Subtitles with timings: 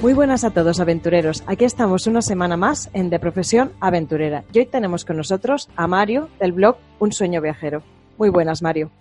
[0.00, 1.42] Muy buenas a todos aventureros.
[1.48, 4.44] Aquí estamos una semana más en De Profesión Aventurera.
[4.52, 7.82] Y hoy tenemos con nosotros a Mario del blog Un Sueño Viajero.
[8.16, 8.92] Muy buenas, Mario.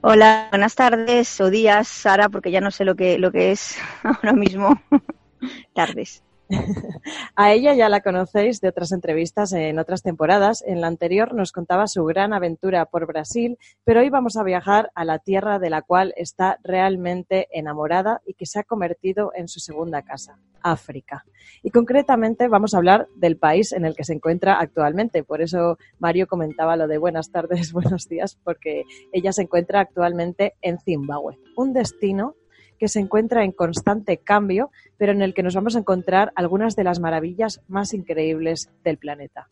[0.00, 3.76] Hola, buenas tardes o días, Sara, porque ya no sé lo que, lo que es
[4.02, 4.80] ahora mismo.
[5.74, 6.22] tardes.
[7.34, 10.62] A ella ya la conocéis de otras entrevistas en otras temporadas.
[10.66, 14.90] En la anterior nos contaba su gran aventura por Brasil, pero hoy vamos a viajar
[14.94, 19.48] a la tierra de la cual está realmente enamorada y que se ha convertido en
[19.48, 21.24] su segunda casa, África.
[21.62, 25.24] Y concretamente vamos a hablar del país en el que se encuentra actualmente.
[25.24, 30.54] Por eso Mario comentaba lo de buenas tardes, buenos días, porque ella se encuentra actualmente
[30.62, 32.36] en Zimbabue, un destino
[32.78, 36.76] que se encuentra en constante cambio, pero en el que nos vamos a encontrar algunas
[36.76, 39.48] de las maravillas más increíbles del planeta.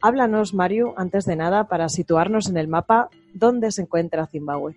[0.00, 4.76] Háblanos, Mario, antes de nada, para situarnos en el mapa, ¿dónde se encuentra Zimbabue?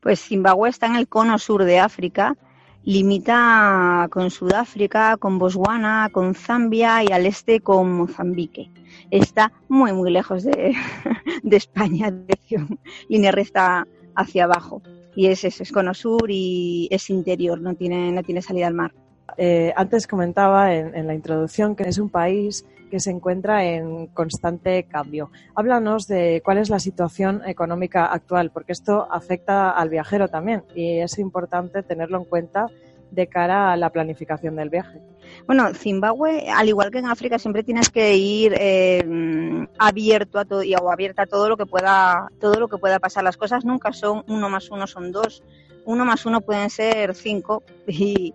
[0.00, 2.36] Pues Zimbabue está en el cono sur de África,
[2.82, 8.70] limita con Sudáfrica, con Botswana, con Zambia y al este con Mozambique.
[9.10, 10.74] Está muy, muy lejos de,
[11.42, 14.82] de España, dirección línea recta hacia abajo
[15.14, 18.74] y es eso, es cono sur y es interior, no tiene, no tiene salida al
[18.74, 18.92] mar.
[19.36, 24.08] Eh, antes comentaba en, en, la introducción que es un país que se encuentra en
[24.08, 25.30] constante cambio.
[25.54, 30.98] Háblanos de cuál es la situación económica actual, porque esto afecta al viajero también y
[30.98, 32.66] es importante tenerlo en cuenta
[33.12, 35.00] de cara a la planificación del viaje.
[35.46, 40.62] Bueno, Zimbabue, al igual que en África, siempre tienes que ir eh, abierto a todo
[40.80, 43.24] o abierta a todo lo que pueda, todo lo que pueda pasar.
[43.24, 45.42] Las cosas nunca son uno más uno son dos,
[45.84, 48.34] uno más uno pueden ser cinco y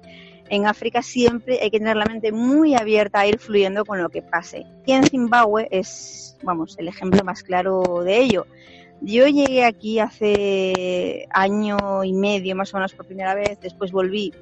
[0.49, 4.09] en África siempre hay que tener la mente muy abierta a ir fluyendo con lo
[4.09, 4.65] que pase.
[4.85, 8.45] Y en Zimbabue es, vamos, el ejemplo más claro de ello.
[9.01, 14.33] Yo llegué aquí hace año y medio más o menos por primera vez, después volví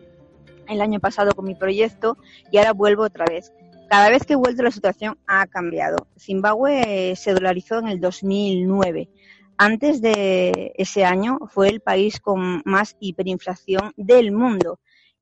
[0.67, 2.17] el año pasado con mi proyecto
[2.51, 3.51] y ahora vuelvo otra vez.
[3.89, 6.07] Cada vez que he vuelto la situación ha cambiado.
[6.17, 9.09] Zimbabue se dolarizó en el 2009.
[9.57, 14.79] Antes de ese año fue el país con más hiperinflación del mundo.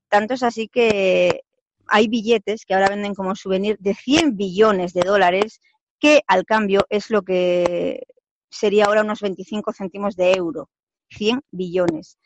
[0.09, 1.41] Tanto es así que
[1.87, 5.61] hay billetes que ahora venden como souvenir de 100 billones de dólares,
[5.99, 8.03] que al cambio es lo que
[8.49, 10.69] sería ahora unos 25 céntimos de euro.
[11.15, 12.17] 100 billones.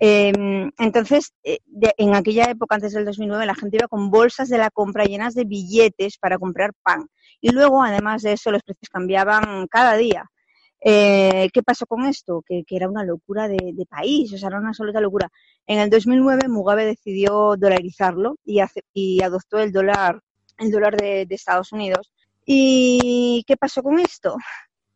[0.00, 0.32] Eh,
[0.78, 4.58] entonces, eh, de, en aquella época, antes del 2009, la gente iba con bolsas de
[4.58, 7.06] la compra llenas de billetes para comprar pan.
[7.40, 10.24] Y luego, además de eso, los precios cambiaban cada día.
[10.84, 12.42] Eh, ¿Qué pasó con esto?
[12.44, 15.28] Que, que era una locura de, de, país, o sea, era una absoluta locura.
[15.66, 20.20] En el 2009, Mugabe decidió dolarizarlo y, hace, y adoptó el dólar,
[20.58, 22.12] el dólar de, de Estados Unidos.
[22.44, 24.36] ¿Y qué pasó con esto?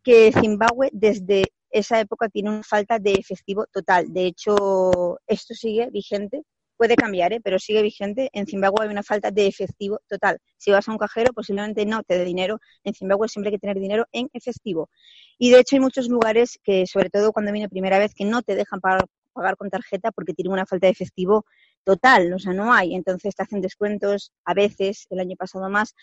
[0.03, 4.12] Que Zimbabue, desde esa época tiene una falta de efectivo total.
[4.12, 6.42] De hecho, esto sigue vigente.
[6.77, 7.41] Puede cambiar, ¿eh?
[7.42, 8.28] pero sigue vigente.
[8.33, 10.39] En Zimbabue hay una falta de efectivo total.
[10.59, 12.59] Si vas a un cajero, posiblemente no te dé dinero.
[12.84, 14.91] En Zimbabue siempre hay que tener dinero en efectivo.
[15.39, 18.42] Y de hecho hay muchos lugares que, sobre todo cuando viene primera vez, que no
[18.42, 21.47] te dejan pagar, pagar con tarjeta porque tienen una falta de efectivo
[21.83, 22.33] total.
[22.34, 22.95] O sea, no hay.
[22.95, 25.95] Entonces te hacen descuentos a veces, el año pasado más,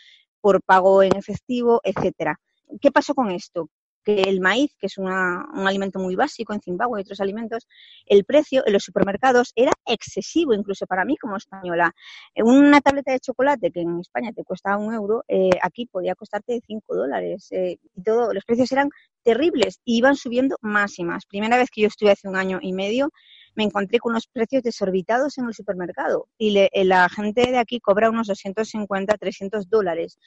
[0.41, 2.39] por pago en efectivo, etcétera.
[2.81, 3.69] ¿Qué pasó con esto?
[4.03, 7.67] Que el maíz, que es un alimento muy básico en Zimbabue y otros alimentos,
[8.05, 11.93] el precio en los supermercados era excesivo, incluso para mí como española.
[12.35, 16.59] Una tableta de chocolate que en España te cuesta un euro, eh, aquí podía costarte
[16.65, 17.47] cinco dólares.
[17.51, 18.89] Eh, los precios eran
[19.23, 21.25] terribles y iban subiendo más y más.
[21.25, 23.09] Primera vez que yo estuve hace un año y medio,
[23.55, 27.79] me encontré con unos precios desorbitados en el supermercado y eh, la gente de aquí
[27.79, 30.17] cobra unos 250, 300 dólares.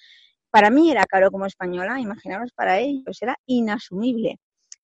[0.51, 4.39] Para mí era caro como española, imaginaros para ellos, era inasumible.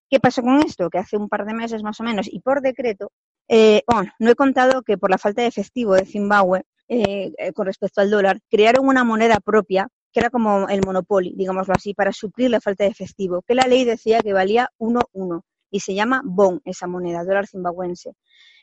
[0.09, 0.89] ¿Qué pasó con esto?
[0.89, 3.11] Que hace un par de meses más o menos y por decreto,
[3.47, 3.81] eh,
[4.19, 8.11] no he contado que por la falta de efectivo de Zimbabue eh, con respecto al
[8.11, 12.61] dólar, crearon una moneda propia que era como el monopoly, digámoslo así, para suplir la
[12.61, 16.85] falta de efectivo, que la ley decía que valía 1-1 y se llama BON, esa
[16.87, 18.13] moneda, dólar zimbabuense.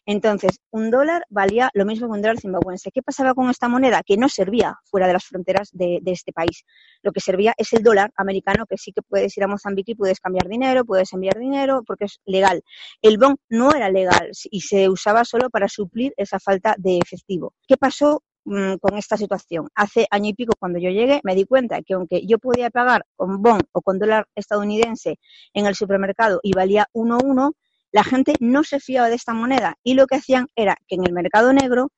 [0.06, 2.90] Entonces, un dólar valía lo mismo que un dólar zimbabuense.
[2.90, 4.02] ¿Qué pasaba con esta moneda?
[4.04, 6.64] Que no servía fuera de las fronteras de, este país.
[7.02, 9.94] Lo que servía es el dólar americano, que sí que puedes ir a Mozambique y
[9.94, 12.62] puedes cambiar dinero, puedes enviar dinero, porque es legal.
[13.02, 17.54] El BON no era legal y se usaba solo para suplir esa falta de efectivo.
[17.68, 19.68] ¿Qué pasó Mm, con esta situación.
[19.74, 23.04] Hace año y pico, cuando yo llegué, me di cuenta que aunque yo podía pagar
[23.14, 25.18] con bon o con dólar estadounidense
[25.52, 27.52] en el supermercado y valía 1,1,
[27.92, 31.04] la gente no se fiaba de esta moneda y lo que hacían era que en
[31.06, 31.90] el mercado negro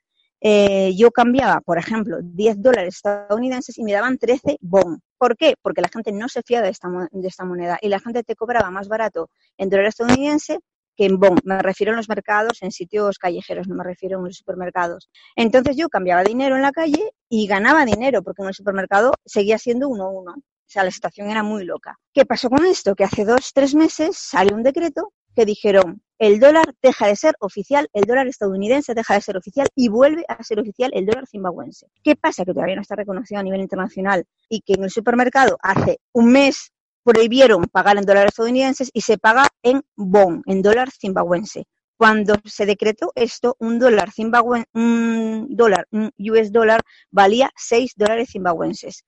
[0.44, 5.00] eh, yo cambiaba, por ejemplo, 10 dólares estadounidenses y me daban 13 bon.
[5.16, 5.54] ¿Por qué?
[5.62, 8.34] Porque la gente no se fiaba de esta, de esta moneda y la gente te
[8.34, 10.58] cobraba más barato en dólar estadounidense
[10.96, 11.36] que en bon.
[11.44, 15.10] Me refiero a los mercados, en sitios callejeros, no me refiero a los supermercados.
[15.36, 19.58] Entonces yo cambiaba dinero en la calle y ganaba dinero, porque en el supermercado seguía
[19.58, 20.32] siendo uno a uno.
[20.32, 21.98] O sea, la situación era muy loca.
[22.12, 22.96] ¿Qué pasó con esto?
[22.96, 27.34] Que hace dos, tres meses salió un decreto que dijeron el dólar deja de ser
[27.40, 31.26] oficial, el dólar estadounidense deja de ser oficial y vuelve a ser oficial el dólar
[31.26, 31.88] zimbabuense.
[32.04, 32.44] ¿Qué pasa?
[32.44, 36.30] Que todavía no está reconocido a nivel internacional y que en el supermercado hace un
[36.30, 36.70] mes
[37.02, 41.64] prohibieron pagar en dólares estadounidenses y se paga en bon, en dólar zimbabuense.
[41.96, 48.28] Cuando se decretó esto, un dólar zimbabuense, un dólar, un US dólar valía 6 dólares
[48.30, 49.04] zimbabuenses.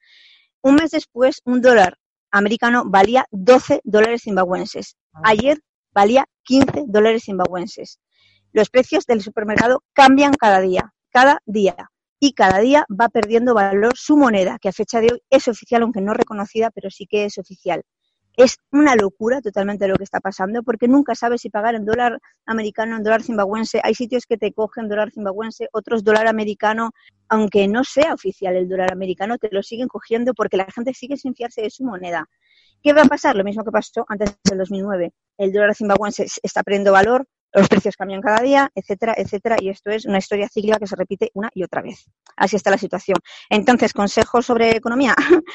[0.62, 1.96] Un mes después, un dólar
[2.32, 4.96] americano valía 12 dólares zimbabuenses.
[5.12, 5.20] Ah.
[5.26, 5.60] Ayer
[5.94, 8.00] valía 15 dólares zimbabuenses.
[8.52, 13.96] Los precios del supermercado cambian cada día, cada día y cada día va perdiendo valor
[13.96, 17.25] su moneda, que a fecha de hoy es oficial, aunque no reconocida, pero sí que
[17.25, 17.82] es oficial.
[18.37, 22.19] Es una locura totalmente lo que está pasando, porque nunca sabes si pagar en dólar
[22.46, 23.81] americano, en dólar zimbabuense.
[23.85, 26.91] Hay sitios que te cogen dólar zimbabuense, otros dólar americano,
[27.29, 31.17] aunque no sea oficial el dólar americano, te lo siguen cogiendo porque la gente sigue
[31.17, 32.29] sin fiarse de su moneda.
[32.84, 33.34] ¿Qué va a pasar?
[33.34, 35.10] Lo mismo que pasó antes del 2009.
[35.38, 39.90] El dólar zimbabuense está perdiendo valor, los precios cambian cada día, etcétera, etcétera, y esto
[39.90, 42.04] es una historia cíclica que se repite una y otra vez.
[42.36, 43.16] Así está la situación.
[43.48, 45.16] Entonces, consejos sobre economía.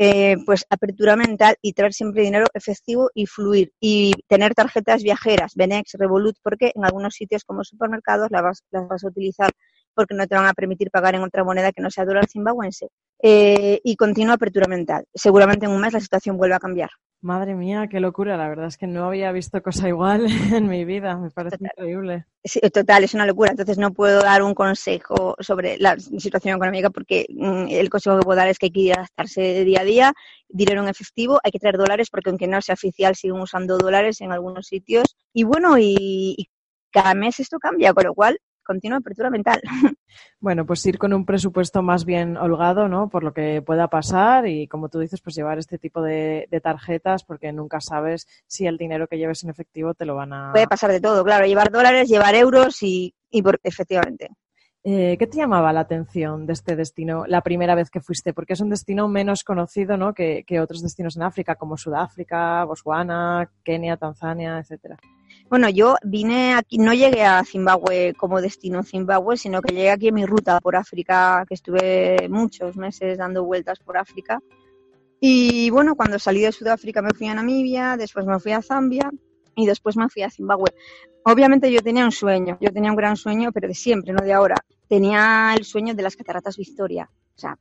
[0.00, 5.56] Eh, pues apertura mental y traer siempre dinero efectivo y fluir y tener tarjetas viajeras,
[5.56, 9.50] Benex, Revolut, porque en algunos sitios como supermercados las vas, las vas a utilizar
[9.98, 12.88] porque no te van a permitir pagar en otra moneda que no sea dólar zimbabuense.
[13.20, 15.04] Eh, y continua apertura mental.
[15.12, 16.90] Seguramente en un mes la situación vuelva a cambiar.
[17.20, 18.36] Madre mía, qué locura.
[18.36, 21.16] La verdad es que no había visto cosa igual en mi vida.
[21.16, 22.26] Me parece increíble.
[22.44, 23.50] Sí, total, es una locura.
[23.50, 28.24] Entonces no puedo dar un consejo sobre la situación económica porque mm, el consejo que
[28.24, 30.12] puedo dar es que hay que adaptarse de día a día,
[30.48, 34.20] dinero en efectivo, hay que traer dólares porque aunque no sea oficial siguen usando dólares
[34.20, 35.16] en algunos sitios.
[35.32, 36.48] Y bueno, y
[36.92, 38.38] cada mes esto cambia, con lo cual
[38.68, 39.60] continua apertura mental.
[40.40, 43.08] Bueno, pues ir con un presupuesto más bien holgado, ¿no?
[43.08, 47.24] Por lo que pueda pasar y, como tú dices, pues llevar este tipo de, tarjetas
[47.24, 50.52] porque nunca sabes si el dinero que lleves en efectivo te lo van a...
[50.52, 53.14] Puede pasar de todo, claro, llevar dólares, llevar euros y,
[53.62, 54.30] efectivamente.
[54.84, 58.32] Eh, ¿Qué te llamaba la atención de este destino la primera vez que fuiste?
[58.32, 60.14] Porque es un destino menos conocido ¿no?
[60.14, 64.96] que, que otros destinos en África, como Sudáfrica, Botswana, Kenia, Tanzania, etcétera.
[65.48, 70.08] Bueno, yo vine aquí, no llegué a Zimbabue como destino Zimbabue, sino que llegué aquí
[70.08, 74.40] en mi ruta por África, que estuve muchos meses dando vueltas por África.
[75.20, 79.10] Y bueno, cuando salí de Sudáfrica me fui a Namibia, después me fui a Zambia
[79.56, 80.74] y después me fui a Zimbabue.
[81.24, 84.34] Obviamente yo tenía un sueño, yo tenía un gran sueño, pero de siempre, no de
[84.34, 84.56] ahora.
[84.86, 87.10] Tenía el sueño de las cataratas Victoria.
[87.36, 87.58] O sea,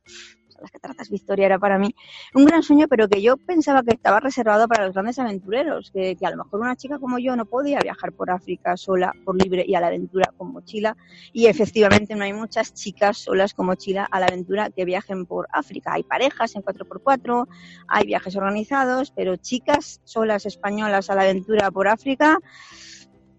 [0.62, 1.94] las cataratas Victoria era para mí
[2.34, 6.16] un gran sueño, pero que yo pensaba que estaba reservado para los grandes aventureros, que,
[6.16, 9.42] que, a lo mejor una chica como yo no podía viajar por África sola, por
[9.42, 10.96] libre y a la aventura con mochila.
[11.34, 15.48] Y efectivamente no hay muchas chicas solas con mochila a la aventura que viajen por
[15.52, 15.94] África.
[15.94, 17.48] Hay parejas en 4x4,
[17.88, 22.40] hay viajes organizados, pero chicas solas españolas a la aventura por África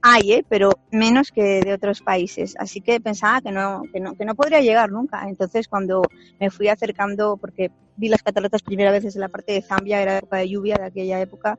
[0.02, 0.44] hay, ¿eh?
[0.48, 2.54] pero menos que de otros países.
[2.58, 5.28] Así que pensaba que no, que no, que no podría llegar nunca.
[5.28, 6.02] Entonces, cuando
[6.38, 10.18] me fui acercando, porque vi las cataratas primera vez desde la parte de Zambia, era
[10.18, 11.58] época de lluvia de aquella época,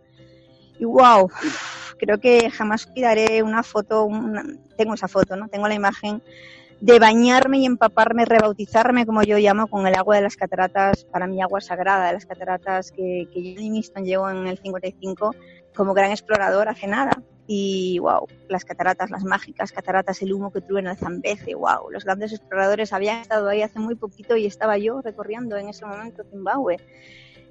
[0.79, 1.29] Y wow,
[1.99, 4.07] creo que jamás olvidaré una foto,
[4.77, 5.49] tengo esa foto, ¿no?
[5.49, 6.21] Tengo la imagen
[6.79, 11.27] de bañarme y empaparme, rebautizarme, como yo llamo, con el agua de las cataratas, para
[11.27, 15.35] mí agua sagrada de las cataratas, que, que Jenny Miston llegó en el 55
[15.75, 17.21] como gran explorador hace nada.
[17.51, 22.05] Y wow, las cataratas, las mágicas cataratas, el humo que en el Zambeze, wow, los
[22.05, 26.23] grandes exploradores habían estado ahí hace muy poquito y estaba yo recorriendo en ese momento
[26.29, 26.77] Zimbabue.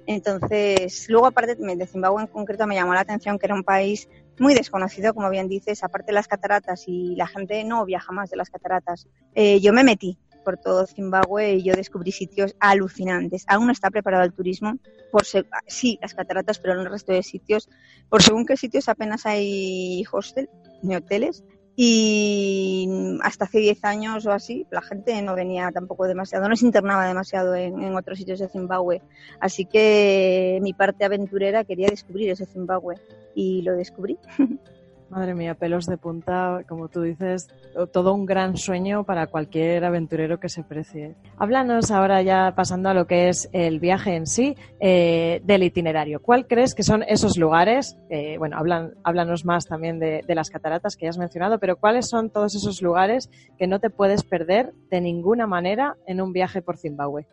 [0.07, 4.07] Entonces, luego aparte de Zimbabue en concreto me llamó la atención que era un país
[4.39, 8.29] muy desconocido, como bien dices, aparte de las cataratas y la gente no viaja más
[8.29, 9.05] de las cataratas.
[9.35, 13.45] Eh, yo me metí por todo Zimbabue y yo descubrí sitios alucinantes.
[13.47, 14.77] Aún no está preparado el turismo,
[15.11, 15.23] por
[15.67, 17.69] sí, las cataratas, pero en el resto de sitios,
[18.09, 20.49] por según qué sitios apenas hay hostel
[20.81, 21.43] ni hoteles
[21.81, 22.89] y
[23.21, 27.07] hasta hace 10 años o así la gente no venía tampoco demasiado, no se internaba
[27.07, 29.01] demasiado en, otros sitios de Zimbabue.
[29.39, 32.95] Así que mi parte aventurera quería descubrir ese Zimbabue
[33.33, 34.17] y lo descubrí.
[35.09, 37.47] Madre mía, pelos de punta, como tú dices,
[37.91, 41.15] todo un gran sueño para cualquier aventurero que se precie.
[41.37, 46.21] Háblanos ahora ya pasando a lo que es el viaje en sí eh, del itinerario.
[46.21, 47.97] ¿Cuál crees que son esos lugares?
[48.11, 52.07] Eh, bueno, hablan, háblanos más también de, las cataratas que ya has mencionado, pero ¿cuáles
[52.07, 56.61] son todos esos lugares que no te puedes perder de ninguna manera en un viaje
[56.61, 57.25] por Zimbabue?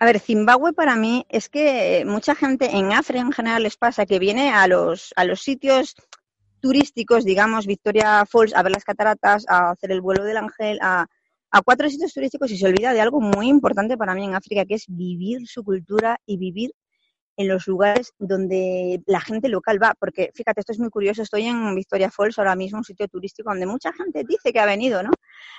[0.00, 4.06] A ver, Zimbabue para mí es que mucha gente en África en general les pasa
[4.06, 5.96] que viene a los, a los sitios
[6.60, 11.06] turísticos, digamos, Victoria Falls, a ver las cataratas, a hacer el vuelo del ángel, a,
[11.50, 14.64] a cuatro sitios turísticos y se olvida de algo muy importante para mí en África,
[14.64, 16.72] que es vivir su cultura y vivir
[17.38, 21.46] en los lugares donde la gente local va, porque fíjate, esto es muy curioso, estoy
[21.46, 25.04] en Victoria Falls ahora mismo, un sitio turístico donde mucha gente dice que ha venido,
[25.04, 25.10] ¿no?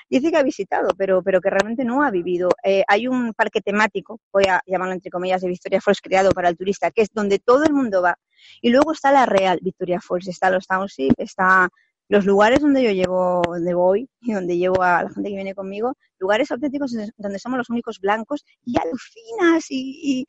[0.10, 2.50] Dice que ha visitado, pero, pero que realmente no ha vivido.
[2.66, 6.50] Eh, hay un parque temático, voy a llamarlo entre comillas, de Victoria Falls creado para
[6.50, 8.18] el turista, que es donde todo el mundo va.
[8.62, 11.70] Y luego está la real Victoria Falls, está los townships, está
[12.08, 15.56] los lugares donde yo llevo, donde voy y donde llevo a la gente que viene
[15.56, 20.26] conmigo, lugares auténticos donde somos los únicos blancos y alucinas y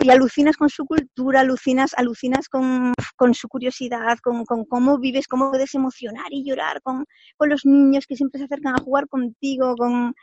[0.00, 2.94] y alucinas con su cultura, alucinas, alucinas con,
[3.34, 7.04] su curiosidad, con, cómo vives, cómo puedes emocionar y llorar con,
[7.40, 10.14] los niños que siempre se acercan a jugar contigo, con,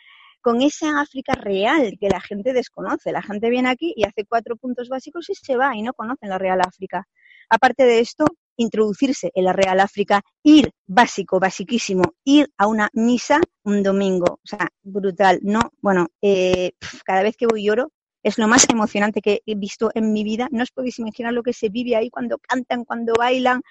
[0.41, 3.11] con esa África real que la gente desconoce.
[3.11, 6.29] La gente viene aquí y hace cuatro puntos básicos y se va y no conocen
[6.29, 7.07] la real África.
[7.49, 8.25] Aparte de esto,
[8.57, 14.47] introducirse en la real África, ir básico, basiquísimo, ir a una misa un domingo, o
[14.47, 15.39] sea, brutal.
[15.43, 16.71] No, bueno, eh,
[17.05, 17.91] cada vez que voy lloro
[18.23, 20.47] es lo más emocionante que he visto en mi vida.
[20.51, 23.61] No os podéis imaginar lo que se vive ahí cuando cantan, cuando bailan.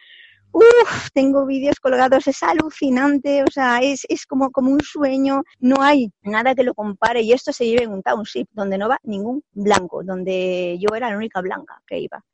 [0.53, 5.81] Uf, tengo vídeos colgados, es alucinante, o sea, es, es como, como un sueño, no
[5.81, 8.99] hay nada que lo compare y esto se vive en un township donde no va
[9.05, 12.25] ningún blanco, donde yo era la única blanca que iba.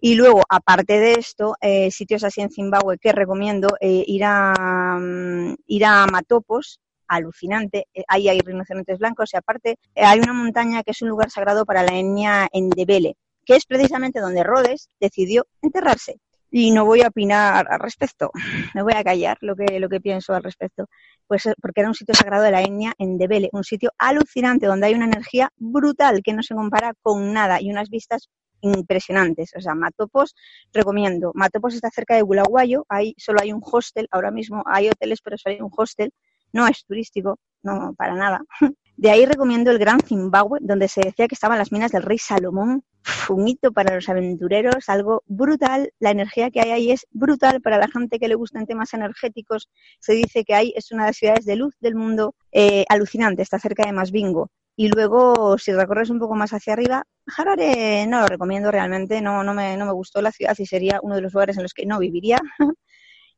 [0.00, 4.98] Y luego, aparte de esto, eh, sitios así en Zimbabue que recomiendo, eh, ir, a,
[5.00, 7.86] mm, ir a Matopos, alucinante.
[7.94, 11.64] Eh, ahí hay rinocerontes blancos y aparte hay una montaña que es un lugar sagrado
[11.64, 16.18] para la etnia Endebele, que es precisamente donde Rhodes decidió enterrarse.
[16.58, 18.30] Y no voy a opinar al respecto,
[18.74, 20.86] me voy a callar lo que, lo que pienso al respecto.
[21.26, 24.86] Pues eh, porque era un sitio sagrado de la etnia Endebele, un sitio alucinante donde
[24.86, 28.30] hay una energía brutal que no se compara con nada y unas vistas
[28.62, 29.50] impresionantes.
[29.54, 30.34] O sea, Matopos
[30.72, 31.30] recomiendo.
[31.34, 35.36] Matopos está cerca de Bulawayo, ahí solo hay un hostel, ahora mismo hay hoteles, pero
[35.36, 36.10] solo hay un hostel
[36.52, 38.40] no es turístico, no para nada.
[38.96, 42.16] De ahí recomiendo el Gran Zimbabue, donde se decía que estaban las minas del rey
[42.16, 42.82] Salomón.
[43.28, 45.92] Un hito para los aventureros, algo brutal.
[45.98, 49.68] La energía que hay ahí es brutal para la gente que le gustan temas energéticos.
[50.00, 53.42] Se dice que ahí es una de las ciudades de luz del mundo eh, alucinante,
[53.42, 54.50] está cerca de Masbingo.
[54.76, 57.04] Y luego, si recorres un poco más hacia arriba,
[57.36, 61.00] Harare no lo recomiendo realmente, no, no, me, no me gustó la ciudad y sería
[61.02, 62.40] uno de los lugares en los que no viviría.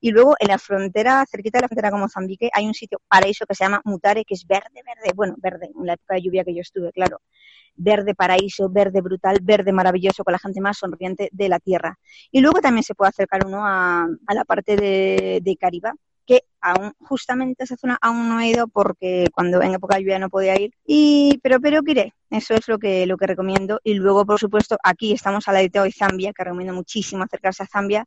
[0.00, 3.47] Y luego en la frontera, cerquita de la frontera con Mozambique, hay un sitio paraíso
[3.47, 6.45] que se llama Mutare, que es verde, verde, bueno, verde, en la época de lluvia
[6.45, 7.21] que yo estuve, claro.
[7.75, 11.99] Verde paraíso, verde brutal, verde maravilloso, con la gente más sonriente de la tierra.
[12.31, 15.95] Y luego también se puede acercar uno a, la parte de, de Cariba,
[16.28, 20.19] que aún justamente esa zona aún no he ido porque cuando en época de lluvia
[20.19, 23.95] no podía ir y pero pero iré eso es lo que lo que recomiendo y
[23.95, 28.05] luego por supuesto aquí estamos a la de Zambia que recomiendo muchísimo acercarse a Zambia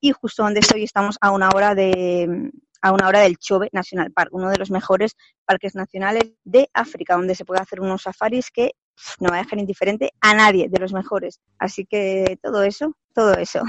[0.00, 2.50] y justo donde estoy estamos a una hora de
[2.82, 7.14] a una hora del Chobe National Park, uno de los mejores parques nacionales de África,
[7.14, 8.72] donde se puede hacer unos safaris que
[9.18, 11.40] no va a dejar indiferente a nadie, de los mejores.
[11.58, 13.62] Así que todo eso, todo eso.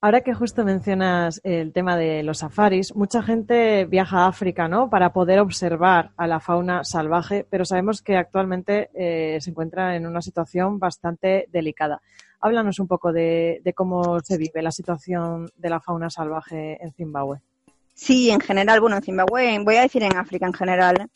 [0.00, 4.88] Ahora que justo mencionas el tema de los safaris, mucha gente viaja a África, ¿no?
[4.88, 10.06] Para poder observar a la fauna salvaje, pero sabemos que actualmente eh, se encuentra en
[10.06, 12.00] una situación bastante delicada.
[12.40, 17.40] Háblanos un poco de, cómo se vive la situación de la fauna salvaje en Zimbabue.
[17.94, 21.08] Sí, en general, bueno, en Zimbabue, voy a decir en África en general,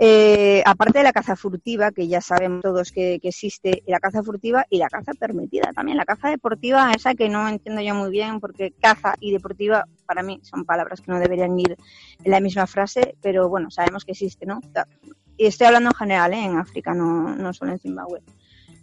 [0.00, 4.22] eh, aparte de la caza furtiva, que ya sabemos todos que, existe, y la caza
[4.22, 5.96] furtiva y la caza permitida también.
[5.96, 10.22] La caza deportiva, esa que no entiendo yo muy bien, porque caza y deportiva para
[10.22, 11.76] mí son palabras que no deberían ir
[12.22, 14.60] en la misma frase, pero bueno, sabemos que existe, ¿no?
[15.36, 16.44] Y estoy hablando en general, ¿eh?
[16.44, 18.22] en África, no, no solo en Zimbabue.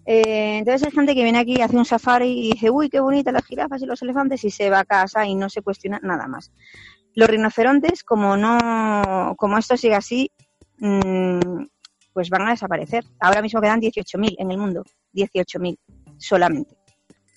[0.06, 3.34] Eh, entonces hay gente que viene aquí, hace un safari y dice, uy, qué bonitas
[3.34, 6.28] las jirafas y los elefantes y se va a casa y no se cuestiona nada
[6.28, 6.52] más.
[7.16, 10.32] Los rinocerontes, como no, como esto sigue así,
[10.80, 11.68] Mm,
[12.14, 13.04] pues van a desaparecer.
[13.20, 14.84] Ahora mismo quedan 18.000 en el mundo,
[15.14, 15.78] 18.000
[16.18, 16.76] solamente.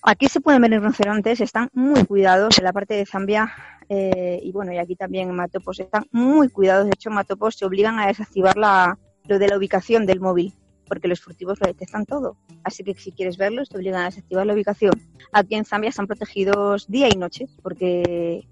[0.01, 3.51] Aquí se pueden ver rinocerontes, están muy cuidados en la parte de Zambia
[3.89, 6.85] eh, y bueno, y aquí también en Matopos están muy cuidados.
[6.85, 10.53] De hecho, en Matopos se obligan a desactivar lo de la ubicación del móvil
[10.89, 12.35] porque los furtivos lo detectan todo.
[12.63, 14.99] Así que si quieres verlos, te obligan a desactivar la ubicación.
[15.31, 18.45] Aquí en Zambia están protegidos día y noche porque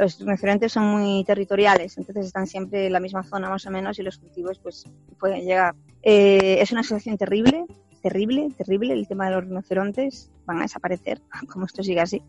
[0.00, 3.98] los rinocerontes son muy territoriales, entonces están siempre en la misma zona más o menos
[3.98, 4.84] y los cultivos pues
[5.18, 5.74] pueden llegar.
[6.02, 7.66] Eh, es una situación terrible,
[8.02, 11.20] terrible, terrible el tema de los rinocerontes, van a desaparecer,
[11.52, 12.22] como esto sigue así.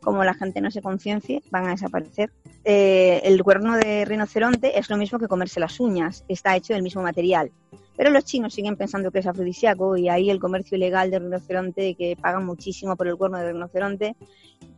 [0.00, 2.30] Como la gente no se conciencie, van a desaparecer.
[2.64, 6.82] Eh, el cuerno de rinoceronte es lo mismo que comerse las uñas, está hecho del
[6.82, 7.50] mismo material.
[7.96, 11.94] Pero los chinos siguen pensando que es afrodisíaco y ahí el comercio ilegal de rinoceronte,
[11.94, 14.16] que pagan muchísimo por el cuerno de rinoceronte,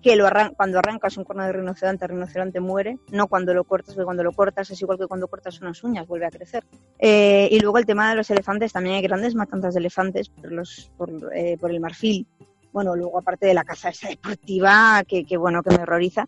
[0.03, 3.95] que lo cuando arrancas un cuerno de rinoceronte, el rinoceronte muere, no cuando lo cortas,
[3.95, 6.65] porque cuando lo cortas es igual que cuando cortas unas uñas, vuelve a crecer.
[6.99, 10.53] Eh, y luego el tema de los elefantes, también hay grandes matanzas de elefantes por,
[10.53, 12.27] los, por, eh, por el marfil.
[12.73, 16.27] Bueno, luego aparte de la caza esa deportiva, que, que bueno, que me horroriza.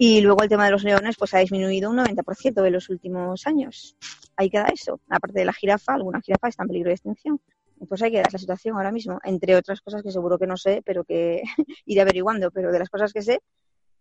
[0.00, 3.46] Y luego el tema de los leones, pues ha disminuido un 90% de los últimos
[3.48, 3.96] años.
[4.36, 5.00] Ahí queda eso.
[5.08, 7.40] Aparte de la jirafa, alguna jirafa está en peligro de extinción.
[7.88, 10.82] Pues ahí queda la situación ahora mismo, entre otras cosas que seguro que no sé,
[10.84, 11.42] pero que
[11.86, 12.52] iré averiguando.
[12.52, 13.40] Pero de las cosas que sé,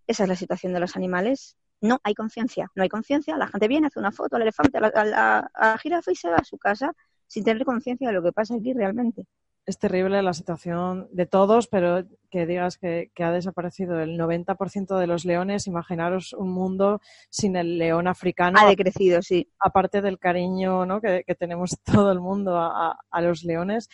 [0.06, 1.58] esa es la situación de los animales.
[1.82, 3.36] No hay conciencia, no hay conciencia.
[3.36, 6.30] La gente viene, hace una foto al elefante, a la, a la jirafa y se
[6.30, 6.94] va a su casa
[7.25, 9.25] sin tener conciencia de lo que pasa aquí realmente
[9.68, 15.08] es terrible la situación de todos, pero que digas que, ha desaparecido el 90% de
[15.08, 18.58] los leones, imaginaros un mundo sin el león africano.
[18.62, 19.52] Ha decrecido, sí.
[19.60, 21.02] Aparte del cariño ¿no?
[21.02, 23.89] que, tenemos todo el mundo a, los leones,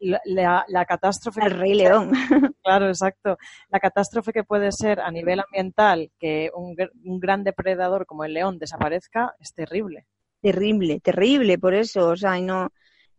[0.00, 1.44] la, catástrofe...
[1.44, 2.10] El rey león.
[2.62, 3.38] Claro, exacto.
[3.70, 8.34] La catástrofe que puede ser a nivel ambiental que un, un gran depredador como el
[8.34, 10.06] león desaparezca es terrible.
[10.42, 12.68] Terrible, terrible, por eso, o sea, y no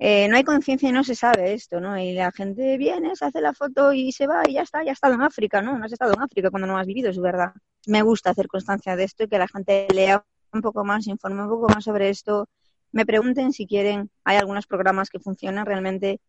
[0.01, 1.97] eh, no hay conciencia y no se sabe esto, ¿no?
[1.99, 4.91] Y la gente viene, se hace la foto y se va y ya está, ya
[4.91, 5.77] ha estado en África, ¿no?
[5.77, 7.51] No has estado en África cuando no has vivido, es verdad.
[7.85, 11.43] Me gusta hacer constancia de esto y que la gente lea un poco más, informe
[11.43, 12.47] un poco más sobre esto,
[12.91, 16.21] me pregunten si quieren, hay algunos programas que funcionan realmente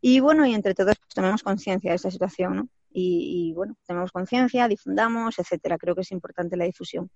[0.00, 2.68] y bueno, y entre todos pues, tomemos conciencia de esta situación, ¿no?
[2.90, 5.76] Y, bueno, tenemos conciencia, difundamos, etcétera.
[5.78, 7.10] Creo que es importante la difusión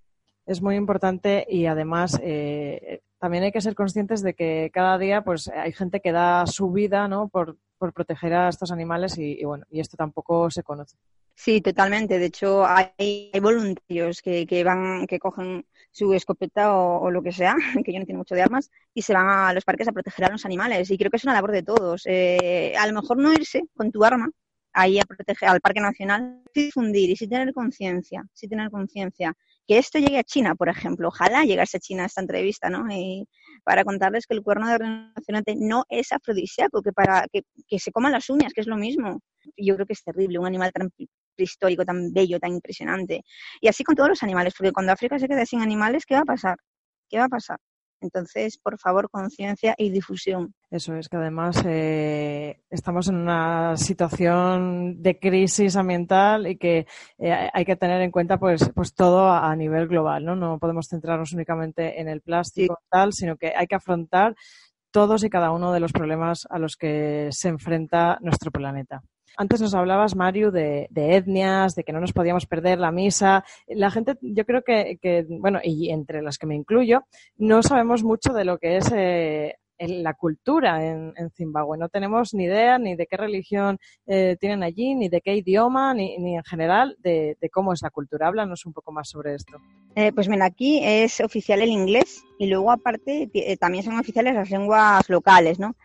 [0.45, 5.23] es muy importante y además eh, también hay que ser conscientes de que cada día
[5.23, 7.29] pues hay gente que da su vida ¿no?
[7.29, 10.97] por, por proteger a estos animales y, bueno y esto tampoco se conoce.
[11.33, 12.19] Sí totalmente.
[12.19, 17.55] De hecho hay, voluntarios que, que, van que cogen su escopeta o, lo que sea
[17.85, 20.25] que yo no tiene mucho de armas y se van a los parques a proteger
[20.25, 20.91] a los animales.
[20.91, 22.01] Y creo que es una labor de todos.
[22.05, 24.29] Eh, a lo mejor no irse con tu arma
[24.73, 29.33] ahí a proteger al parque nacional difundir y sí tener conciencia sí tener conciencia
[29.67, 31.07] que esto llegue a China, por ejemplo.
[31.07, 32.85] Ojalá llegase a China esta entrevista, ¿no?
[32.91, 33.27] Y
[33.63, 37.91] para contarles que el cuerno de rinoceronte no es afrodisíaco, que para que, que, se
[37.91, 39.21] coman las uñas, que es lo mismo.
[39.57, 40.89] Yo creo que es terrible, un animal tan
[41.35, 43.23] prehistórico, tan bello, tan impresionante.
[43.61, 46.21] Y así con todos los animales, porque cuando África se quede sin animales, ¿qué va
[46.21, 46.57] a pasar?
[47.09, 47.59] ¿Qué va a pasar?
[48.03, 50.53] Entonces, por favor, conciencia y difusión.
[50.69, 56.85] Eso es que además eh, estamos en una situación de crisis ambiental y que
[57.17, 60.35] eh, hay que tener en cuenta pues, pues todo a, nivel global, ¿no?
[60.35, 64.35] No podemos centrarnos únicamente en el plástico tal, sino que hay que afrontar
[64.91, 69.01] todos y cada uno de los problemas a los que se enfrenta nuestro planeta.
[69.35, 73.43] Antes nos hablabas, Mario, de, etnias, de que no nos podíamos perder la misa.
[73.67, 77.05] La gente, yo creo que, bueno, y entre las que me incluyo,
[77.37, 81.79] no sabemos mucho de lo que es eh, la cultura en, Zimbabue.
[81.79, 85.95] No tenemos ni idea ni de qué religión eh, tienen allí, ni de qué idioma,
[85.95, 88.27] ni, en general de, cómo es la cultura.
[88.27, 89.57] Háblanos un poco más sobre esto.
[89.95, 94.51] Eh, pues mira, aquí es oficial el inglés y luego aparte también son oficiales las
[94.51, 95.75] lenguas locales, ¿no?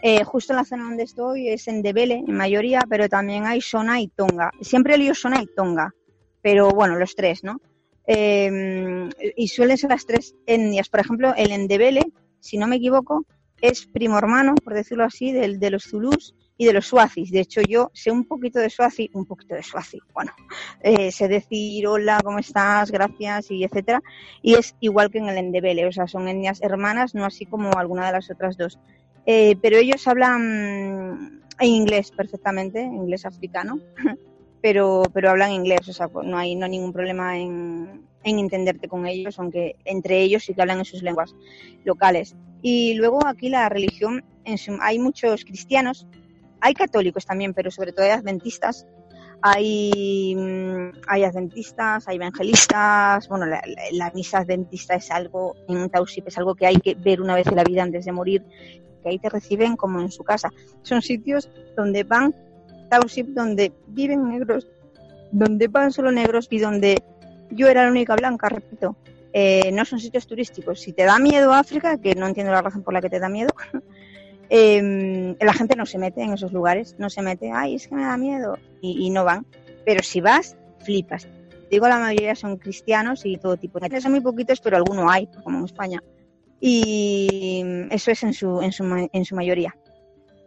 [0.00, 3.60] Eh, justo en la zona donde estoy es en Debele, en mayoría, pero también hay
[3.60, 4.50] Sona y Tonga.
[4.60, 5.94] Siempre lío Sona y Tonga,
[6.42, 7.60] pero bueno, los tres, ¿no?
[8.06, 10.88] Eh, y suelen ser las tres etnias.
[10.88, 12.02] Por ejemplo, el Endebele,
[12.40, 13.24] si no me equivoco,
[13.60, 17.30] es primo hermano, por decirlo así, del, de los Zulus y de los suazis.
[17.30, 19.98] De hecho, yo sé un poquito de suazi, un poquito de suazi.
[20.14, 20.32] Bueno,
[20.82, 22.90] eh, sé decir hola, ¿cómo estás?
[22.90, 24.02] Gracias y etcétera.
[24.42, 27.72] Y es igual que en el endebele, o sea, son etnias hermanas, no así como
[27.76, 28.78] alguna de las otras dos.
[29.26, 33.80] Eh, pero ellos hablan en inglés perfectamente, inglés africano,
[34.62, 38.38] pero, pero hablan inglés, o sea, pues no hay, no hay ningún problema en, en
[38.38, 41.34] entenderte con ellos, aunque entre ellos sí que hablan en sus lenguas
[41.84, 42.34] locales.
[42.60, 44.24] Y luego aquí la religión,
[44.80, 46.06] hay muchos cristianos,
[46.60, 48.86] hay católicos también, pero sobre todo hay adventistas,
[49.42, 56.38] hay, mm, hay adventistas, hay evangelistas, bueno, la, misa adventista es algo, en Tausip es
[56.38, 58.44] algo que hay que ver una vez en la vida antes de morir,
[59.08, 60.52] ahí te reciben como en su casa.
[60.82, 62.34] Son sitios donde van
[62.88, 64.66] Tausip, donde viven negros,
[65.32, 67.02] donde van solo negros y donde
[67.50, 68.96] yo era la única blanca, repito.
[69.32, 70.80] Eh, no son sitios turísticos.
[70.80, 73.28] Si te da miedo África, que no entiendo la razón por la que te da
[73.28, 73.50] miedo,
[74.48, 77.94] eh, la gente no se mete en esos lugares, no se mete, ay, es que
[77.94, 79.46] me da miedo, y, no van.
[79.84, 81.28] Pero si vas, flipas.
[81.70, 83.78] Digo, la mayoría son cristianos y todo tipo.
[84.00, 86.02] Son muy poquitos, pero alguno hay, como en España.
[86.60, 89.74] Y eso es en su, en su, en su mayoría.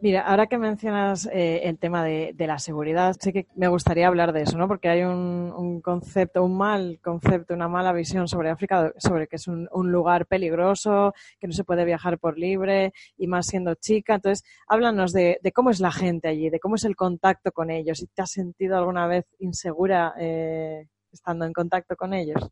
[0.02, 4.32] Mira, ahora que mencionas eh, el tema de, la seguridad, sé que me gustaría hablar
[4.32, 4.66] de eso, ¿no?
[4.66, 9.50] Porque hay un, concepto, un mal concepto, una mala visión sobre África, sobre que es
[9.50, 14.16] un, lugar peligroso, que no se puede viajar por libre y más siendo chica.
[14.16, 17.98] Entonces, háblanos de, cómo es la gente allí, de cómo es el contacto con ellos.
[17.98, 22.50] Si te has sentido alguna vez insegura eh, estando en contacto con ellos.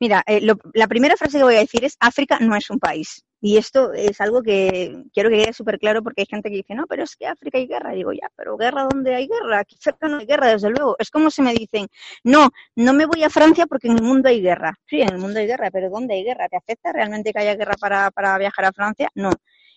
[0.00, 0.40] Mira, eh,
[0.74, 3.22] la primera frase que voy a decir es África no es un país.
[3.42, 6.74] Y esto es algo que quiero que quede súper claro porque hay gente que dice,
[6.74, 7.92] no, pero es que África hay guerra.
[7.94, 9.60] Y digo, ya, pero guerra ¿dónde hay guerra?
[9.60, 10.96] Aquí cerca no hay guerra, desde luego.
[10.98, 11.86] Es como si me dicen,
[12.24, 14.78] no, no me voy a Francia porque en el mundo hay guerra.
[14.86, 16.48] Sí, en el mundo hay guerra, pero ¿dónde hay guerra?
[16.48, 19.10] ¿Te afecta realmente que haya guerra para, para viajar a Francia?
[19.14, 19.30] No.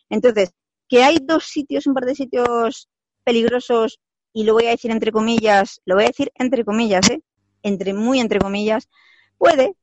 [0.10, 0.52] Entonces,
[0.88, 2.90] que hay dos sitios, un par de sitios
[3.24, 4.00] peligrosos,
[4.34, 7.22] y lo voy a decir entre comillas, lo voy a decir entre comillas, ¿eh?
[7.62, 8.90] Entre, muy entre comillas,
[9.38, 9.76] puede,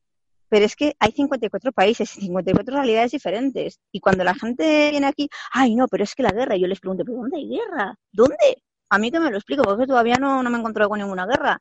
[0.51, 3.81] pero es que hay 54 países y 54 realidades diferentes.
[3.93, 6.81] Y cuando la gente viene aquí, ay, no, pero es que la guerra, yo les
[6.81, 7.95] pregunto, ¿pero dónde hay guerra?
[8.13, 8.63] ¿Dónde?
[8.91, 11.27] A mí que me lo explico, porque todavía no, no me he encontrado con ninguna
[11.27, 11.61] guerra.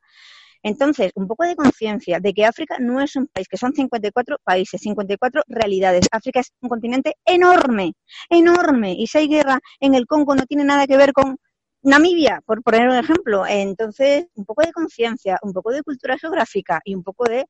[0.62, 4.38] Entonces, un poco de conciencia de que África no es un país, que son 54
[4.44, 6.06] países, 54 realidades.
[6.10, 7.92] África es un continente enorme,
[8.28, 8.94] enorme.
[8.98, 11.36] Y si hay guerra en el Congo no tiene nada que ver con
[11.82, 13.46] Namibia, por poner un ejemplo.
[13.46, 17.46] Entonces, un poco de conciencia, un poco de cultura geográfica y un poco de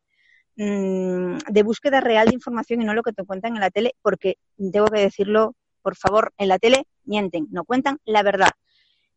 [0.56, 3.94] Mm, de búsqueda real de información y no lo que te cuentan en la tele,
[4.02, 4.36] porque
[4.72, 8.50] tengo que decirlo, por favor, en la tele mienten, no cuentan la verdad.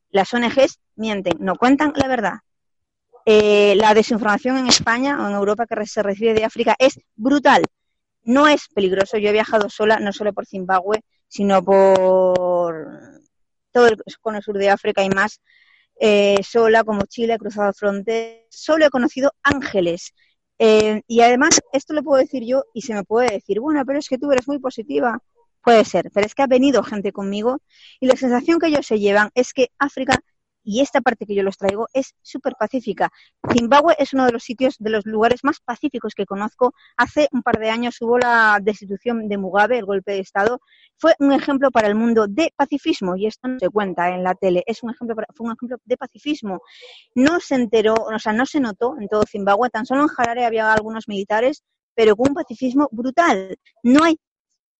[0.10, 2.34] Las ONGs mienten, no cuentan la verdad.
[3.26, 7.64] Eh, la desinformación en España o en Europa que se recibe de África es brutal.
[8.24, 9.18] No es peligroso.
[9.18, 12.90] Yo he viajado sola, no solo por Zimbabue, sino por
[13.72, 15.42] todo el cono sur de África y más,
[16.00, 18.44] eh, sola como Chile, he cruzado fronteras.
[18.50, 20.14] Solo he conocido ángeles
[20.66, 24.00] eh, y además, esto lo puedo decir yo y se me puede decir, bueno, pero
[24.00, 25.20] es que tú eres muy positiva.
[25.62, 27.60] Puede ser, pero es que ha venido gente conmigo
[28.00, 30.24] y la sensación que ellos se llevan es que África
[30.64, 33.10] y esta parte que yo los traigo es súper pacífica.
[33.52, 36.74] Zimbabue es uno de los sitios, de los lugares más pacíficos que conozco.
[36.98, 40.60] Hace un par de años hubo la destitución de Mugabe, el golpe de Estado.
[40.98, 44.36] Fue un ejemplo para el mundo de pacifismo y esto no se cuenta en la
[44.36, 44.64] tele.
[44.66, 46.62] Es un ejemplo, fue un ejemplo de pacifismo.
[47.16, 49.70] No se enteró, o sea, no se notó en todo Zimbabue.
[49.70, 51.64] Tan solo en Harare había algunos militares,
[51.96, 53.58] pero con un pacifismo brutal.
[53.84, 54.18] No hay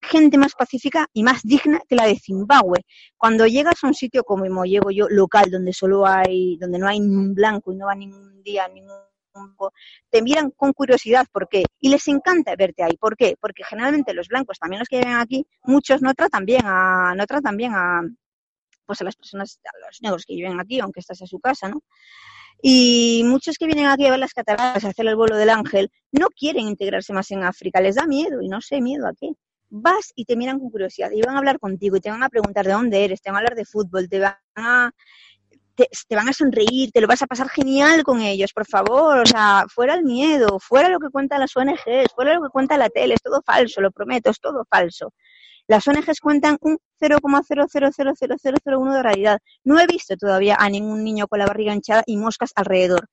[0.04, 2.80] gente más pacífica y más digna que la de Zimbabue.
[3.16, 7.00] Cuando llegas a un sitio como llego yo, local, donde solo hay, donde no hay
[7.00, 8.98] ningún blanco y no va ningún día ningún
[10.10, 11.64] te miran con curiosidad, ¿por qué?
[11.80, 13.36] Y les encanta verte ahí, ¿por qué?
[13.40, 17.26] Porque generalmente los blancos, también los que viven aquí, muchos no tratan bien a, no
[17.26, 18.02] tratan bien a,
[18.86, 21.68] pues a las personas, a los negros que viven aquí, aunque estás en su casa,
[21.68, 21.82] ¿no?
[22.62, 25.90] Y muchos que vienen aquí a ver las cataratas, a hacer el vuelo del ángel,
[26.12, 29.32] no quieren integrarse más en África, les da miedo, y no sé miedo a qué
[29.74, 32.28] vas y te miran con curiosidad y van a hablar contigo y te van a
[32.28, 34.92] preguntar de dónde eres, te van a hablar de fútbol, te van a,
[35.74, 39.26] te, van a sonreír, te lo vas a pasar genial con ellos, por favor, o
[39.26, 42.88] sea, fuera el miedo, fuera lo que cuentan las ONGs, fuera lo que cuenta la
[42.88, 45.12] tele, es todo falso, lo prometo, es todo falso.
[45.66, 49.38] Las ONGs cuentan un 0,0000001 de realidad.
[49.64, 53.08] No he visto todavía a ningún niño con la barriga hinchada y moscas alrededor.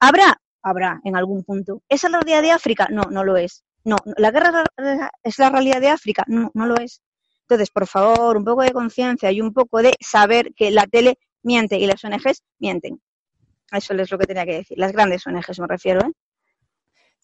[0.00, 0.40] ¿Habrá?
[0.62, 1.82] Habrá en algún punto.
[1.88, 2.88] ¿Es la realidad de África?
[2.90, 3.62] No, no lo es.
[3.86, 4.64] No, la guerra
[5.22, 6.24] es la realidad de África.
[6.26, 7.02] No, no lo es.
[7.42, 11.18] Entonces, por favor, un poco de conciencia y un poco de saber que la tele
[11.44, 13.00] miente y las ONGs mienten.
[13.70, 14.76] Eso es lo que tenía que decir.
[14.76, 16.12] Las grandes ONGs me refiero, ¿eh?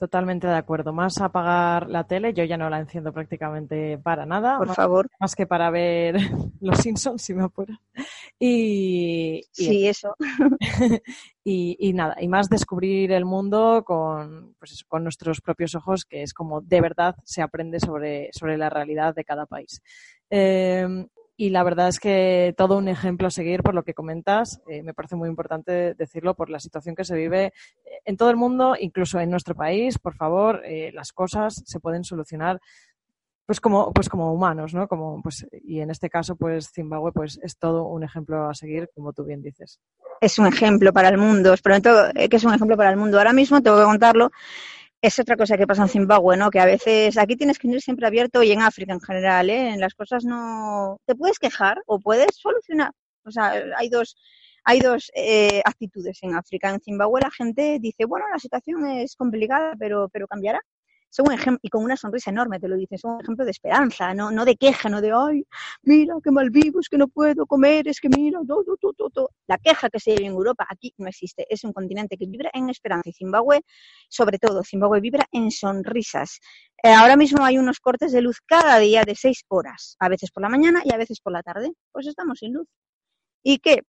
[0.03, 0.93] Totalmente de acuerdo.
[0.93, 4.59] Más apagar la tele, yo ya no la enciendo prácticamente para nada.
[4.59, 5.09] Por favor.
[5.21, 6.17] Más que para ver
[6.61, 7.81] Los Simpsons, si me apura.
[8.37, 10.17] Y, sí, eso.
[11.45, 16.35] y, nada, y más descubrir el mundo con, pues con nuestros propios ojos, que es
[16.35, 19.81] como de verdad se aprende sobre, sobre la realidad de cada país.
[20.31, 24.61] Eh, y la verdad es que todo un ejemplo a seguir por lo que comentas.
[24.68, 27.53] Eh, me parece muy importante decirlo por la situación que se vive eh,
[28.05, 29.99] en todo el mundo, incluso en nuestro país.
[29.99, 32.61] Por favor, eh, las cosas se pueden solucionar
[33.47, 34.87] pues como, pues como humanos, ¿no?
[34.87, 38.88] Como, pues, y en este caso, pues Zimbabue pues, es todo un ejemplo a seguir,
[38.95, 39.81] como tú bien dices.
[40.21, 43.18] Es un ejemplo para el mundo, prometo que es un ejemplo para el mundo.
[43.18, 44.31] Ahora mismo tengo que contarlo
[45.03, 46.51] es otra cosa que pasa en Zimbabue, ¿no?
[46.51, 49.71] Que a veces aquí tienes que ir siempre abierto y en África en general, ¿eh?
[49.75, 52.93] En las cosas no te puedes quejar o puedes solucionar.
[53.25, 54.17] O sea, hay dos
[54.65, 56.71] hay dos eh, actitudes en África.
[56.71, 60.61] En Zimbabue la gente dice, bueno, la situación es complicada, pero pero cambiará
[61.12, 63.51] son un ejemplo, y con una sonrisa enorme te lo dicen, son un ejemplo de
[63.51, 65.44] esperanza, no, no de queja, no de, ay,
[65.83, 69.31] mira, qué mal vivo, es que no puedo comer, es que mira, todo, todo, todo.
[69.46, 72.51] La queja que se vive en Europa aquí no existe, es un continente que vibra
[72.55, 73.61] en esperanza y Zimbabue,
[74.09, 76.40] sobre todo, Zimbabue vibra en sonrisas.
[76.83, 80.31] Eh, ahora mismo hay unos cortes de luz cada día de seis horas, a veces
[80.31, 82.66] por la mañana y a veces por la tarde, pues estamos sin luz.
[83.42, 83.83] ¿Y qué?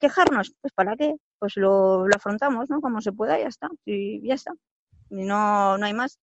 [0.00, 0.54] ¿Quejarnos?
[0.60, 1.16] Pues para qué?
[1.38, 2.80] Pues lo, lo afrontamos, ¿no?
[2.80, 4.52] Como se pueda, ya está, y ya está.
[5.10, 6.18] No, no hay más.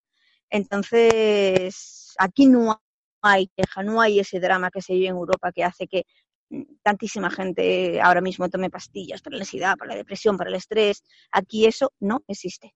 [0.50, 2.82] Entonces, aquí no
[3.22, 6.06] hay queja, no hay ese drama que se vive en Europa que hace que
[6.50, 10.56] mm, tantísima gente ahora mismo tome pastillas para la ansiedad, para la depresión, para el
[10.56, 11.04] estrés.
[11.32, 12.74] Aquí eso no existe.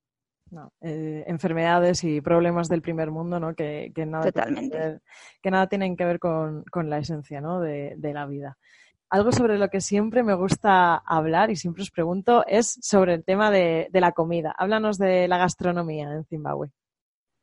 [0.50, 3.56] No, eh, enfermedades y problemas del primer mundo, ¿no?
[3.56, 5.00] Que, nada, Totalmente.
[5.42, 7.62] que nada tienen que ver con, la esencia, ¿no?
[7.62, 8.58] De, la vida.
[9.10, 13.24] Algo sobre lo que siempre me gusta hablar y siempre os pregunto es sobre el
[13.24, 14.54] tema de la comida.
[14.58, 16.72] Háblanos de la gastronomía en Zimbabue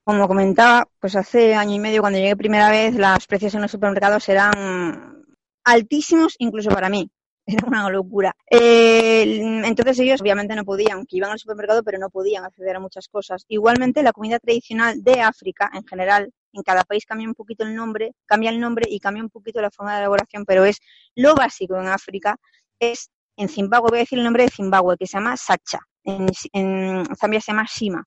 [0.09, 3.71] como comentaba, pues hace año y medio cuando llegué primera vez, los precios en los
[3.71, 5.23] supermercados eran
[5.63, 7.11] altísimos incluso para mí.
[7.47, 8.35] Era una locura.
[8.49, 13.07] entonces ellos obviamente no podían, que iban al supermercado, pero no podían acceder a muchas
[13.09, 13.45] cosas.
[13.49, 17.75] Igualmente la comida tradicional de África en general, en cada país cambia un poquito el
[17.75, 20.79] nombre, cambia el nombre y cambia un poquito la forma de elaboración, pero es
[21.17, 22.37] lo básico en África,
[22.81, 26.29] es en Zimbabue, voy a decir el nombre de Zimbabue, que se llama Sacha, en,
[26.55, 28.07] en Zambia se llama Shima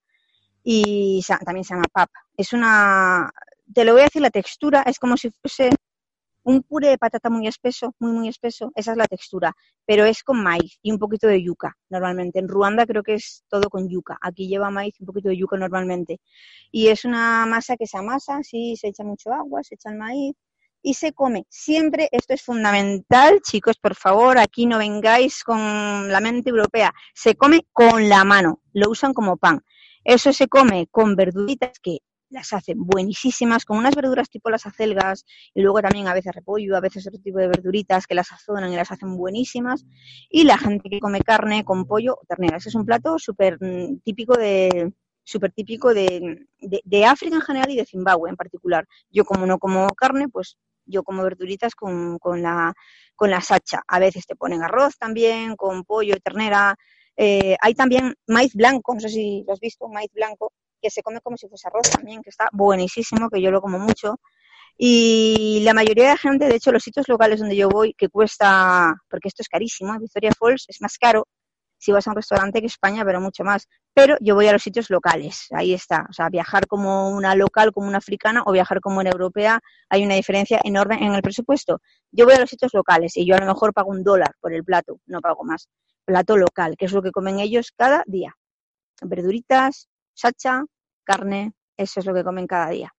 [0.64, 2.10] y también se llama pap.
[2.38, 3.32] Es una,
[3.74, 5.70] te lo voy a decir, la textura es como si fuese
[6.44, 9.54] un puré de patata muy espeso, muy, muy espeso, esa es la textura,
[9.86, 12.40] pero es con maíz y un poquito de yuca normalmente.
[12.40, 15.38] En Ruanda creo que es todo con yuca, aquí lleva maíz y un poquito de
[15.38, 16.20] yuca normalmente.
[16.72, 19.98] Y es una masa que se amasa, sí, se echa mucho agua, se echa el
[19.98, 20.36] maíz
[20.82, 21.46] y se come.
[21.50, 27.36] Siempre, esto es fundamental, chicos, por favor, aquí no vengáis con la mente europea, se
[27.36, 29.64] come con la mano, lo usan como pan.
[30.04, 32.00] Eso se come con verduritas que
[32.32, 36.78] las hacen buenísimas, con unas verduras tipo las acelgas y luego también a veces repollo,
[36.78, 39.86] a veces otro tipo de verduritas que las sazonan y las hacen buenísimas.
[40.30, 42.58] Y la gente que come carne con pollo o ternera.
[42.58, 44.94] Ese es un plato súper mm, típico de
[45.56, 46.48] típico de,
[47.06, 48.88] África en general y de Zimbabue en particular.
[49.10, 52.74] Yo como no como carne, pues yo como verduritas con, con, la,
[53.16, 53.82] con sacha.
[53.88, 56.76] A veces te ponen arroz también, con pollo, ternera,
[57.24, 61.04] eh, hay también maíz blanco, no sé si lo has visto, maíz blanco, que se
[61.04, 64.20] come como si fuese arroz también, que está buenísimo, que yo lo como mucho.
[64.76, 68.10] Y la mayoría de la gente, de hecho, los sitios locales donde yo voy, que
[68.10, 71.28] cuesta, porque esto es carísimo, Victoria Falls es más caro
[71.78, 73.68] si vas a un restaurante que España, pero mucho más.
[73.94, 76.08] Pero yo voy a los sitios locales, ahí está.
[76.10, 80.04] O sea, viajar como una local, como una africana, o viajar como una europea, hay
[80.04, 81.82] una diferencia enorme en el presupuesto.
[82.12, 84.54] Yo voy a los sitios locales y yo a lo mejor pago un dólar por
[84.54, 85.70] el plato, no pago más
[86.06, 88.36] plato local, que es lo que comen ellos cada día.
[89.02, 90.64] Verduritas, sacha,
[91.04, 92.94] carne, eso es lo que comen cada día.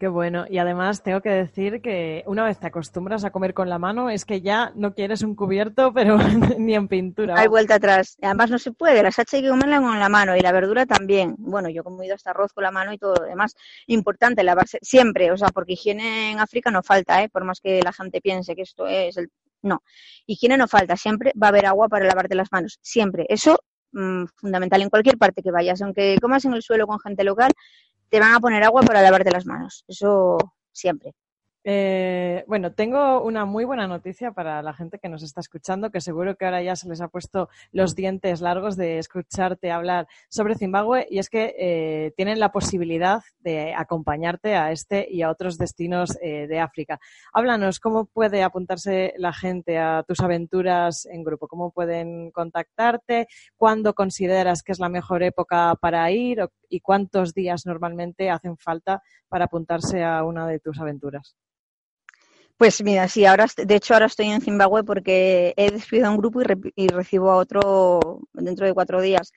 [0.00, 0.46] Qué bueno.
[0.48, 4.08] Y además tengo que decir que una vez te acostumbras a comer con la mano,
[4.08, 6.16] es que ya no quieres un cubierto, pero
[6.58, 7.38] ni en pintura.
[7.38, 8.16] Hay vuelta atrás.
[8.22, 9.02] Además no se puede.
[9.02, 11.34] La sacha hay que comerla con la mano y la verdura también.
[11.36, 13.54] Bueno, yo he comido hasta arroz con la mano y todo lo demás.
[13.88, 17.28] Importante lavarse siempre, o sea, porque higiene en África no falta, ¿eh?
[17.28, 19.28] por más que la gente piense que esto es el
[19.62, 19.82] no.
[20.26, 23.26] Higiene no falta, siempre va a haber agua para lavarte las manos, siempre.
[23.28, 23.58] Eso
[23.92, 27.52] mm, fundamental en cualquier parte que vayas, aunque comas en el suelo con gente local,
[28.08, 30.36] te van a poner agua para lavarte las manos, eso
[30.72, 31.14] siempre.
[31.62, 36.00] Eh, bueno, tengo una muy buena noticia para la gente que nos está escuchando, que
[36.00, 40.54] seguro que ahora ya se les ha puesto los dientes largos de escucharte hablar sobre
[40.54, 45.58] Zimbabue, y es que eh, tienen la posibilidad de acompañarte a este y a otros
[45.58, 46.98] destinos eh, de África.
[47.34, 51.46] Háblanos, ¿cómo puede apuntarse la gente a tus aventuras en grupo?
[51.46, 53.28] ¿Cómo pueden contactarte?
[53.56, 56.48] ¿Cuándo consideras que es la mejor época para ir?
[56.70, 61.36] ¿Y cuántos días normalmente hacen falta para apuntarse a una de tus aventuras?
[62.60, 66.18] Pues mira, sí, ahora, de hecho ahora estoy en Zimbabue porque he despedido a un
[66.18, 66.42] grupo
[66.76, 69.32] y, recibo a otro dentro de cuatro días.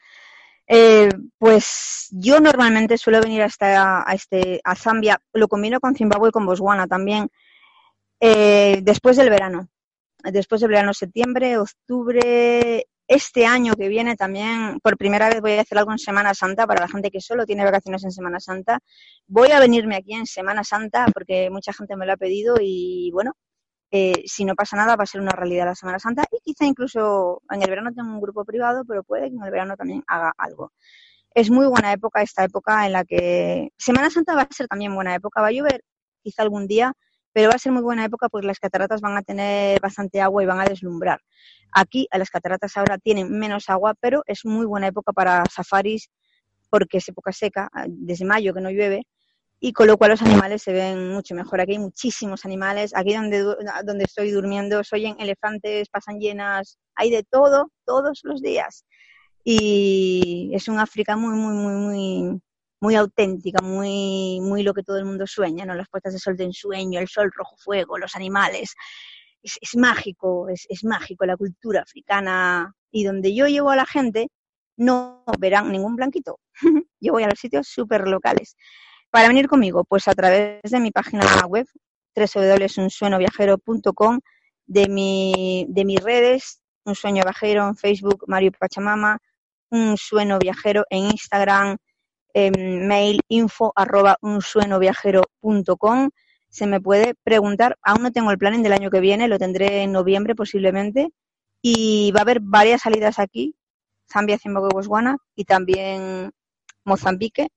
[0.68, 1.08] Eh,
[1.38, 6.32] pues yo normalmente suelo venir hasta a, este, a Zambia, lo combino con Zimbabue y
[6.34, 7.30] con Botswana también,
[8.20, 9.70] eh, después del verano.
[10.22, 15.62] Después del verano, septiembre, octubre, este año que viene también, por primera vez voy a
[15.62, 18.80] hacer algo en Semana Santa para la gente que solo tiene vacaciones en Semana Santa.
[19.28, 23.12] Voy a venirme aquí en Semana Santa porque mucha gente me lo ha pedido y
[23.12, 23.34] bueno,
[23.92, 26.66] eh, si no pasa nada va a ser una realidad la Semana Santa y quizá
[26.66, 30.04] incluso en el verano tengo un grupo privado, pero puede que en el verano también
[30.08, 30.72] haga algo.
[31.36, 34.96] Es muy buena época esta época en la que Semana Santa va a ser también
[34.96, 35.84] buena época, va a llover
[36.24, 36.94] quizá algún día,
[37.34, 40.44] pero va a ser muy buena época porque las cataratas van a tener bastante agua
[40.44, 41.20] y van a deslumbrar.
[41.72, 46.10] Aquí las cataratas ahora tienen menos agua, pero es muy buena época para safaris
[46.70, 49.06] porque es época seca, ah, desde mayo que no llueve,
[49.60, 51.62] y con lo cual los animales se ven mucho mejor.
[51.62, 53.44] Aquí hay muchísimos animales, aquí donde,
[53.86, 58.86] donde estoy durmiendo se oyen elefantes, pasan llenas, hay de todo, todos los días.
[59.44, 62.42] Y es un África muy, muy, muy, muy,
[62.84, 65.74] muy auténtica, muy, muy lo que todo el mundo sueña, ¿no?
[65.74, 68.76] Las puestas de sol de ensueño, el sol rojo fuego, los animales.
[69.42, 72.76] Es, mágico, es, es, mágico la cultura africana.
[72.92, 74.28] Y donde yo llevo a la gente,
[74.76, 76.42] no verán ningún blanquito.
[77.00, 78.58] yo voy a los sitios súper locales.
[79.10, 81.66] Para venir conmigo, pues a través de mi página web,
[82.18, 84.20] www.unsuenoviajero.com,
[84.66, 89.20] de, mi, de mis redes, Un Sueño Viajero en Facebook, Mario Pachamama,
[89.70, 91.78] Un Sueño Viajero en Instagram,
[92.34, 96.10] mail info arroba unsuenoviajero.com.
[96.50, 99.84] Se me puede preguntar, aún no tengo el planning del año que viene, lo tendré
[99.84, 101.10] en noviembre posiblemente,
[101.62, 103.56] y va a haber varias salidas aquí,
[104.12, 106.32] Zambia, Zimbabue, Botswana y también
[106.84, 107.50] Mozambique,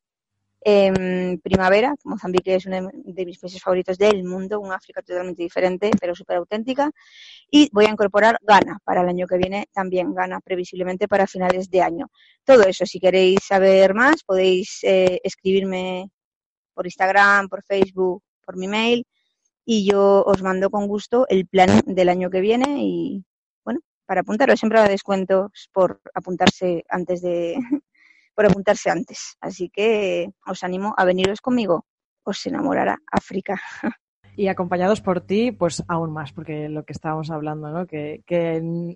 [0.61, 1.95] en primavera.
[2.05, 6.39] Mozambique es uno de mis países favoritos del mundo, una África totalmente diferente, pero súper
[6.39, 6.91] auténtica.
[7.51, 11.71] Y voy a incorporar Ghana para el año que viene, también Ghana, previsiblemente para finales
[11.71, 12.09] de año.
[12.45, 16.11] Todo eso, si queréis saber más, podéis eh, escribirme
[16.75, 19.05] por Instagram, por Facebook, por mi mail,
[19.65, 23.25] y yo os mando con gusto el plan del año que viene y,
[23.65, 27.57] bueno, para apuntaros, siempre habrá descuentos por apuntarse antes de,
[28.37, 29.37] por apuntarse antes.
[29.41, 31.87] Así que os animo a veniros conmigo.
[32.23, 33.57] Os enamorará África.
[34.37, 37.87] y acompañados por ti, pues aún más, porque lo que estábamos hablando, ¿no?
[37.87, 38.23] Que,